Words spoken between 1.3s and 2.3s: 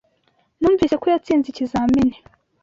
ikizamini.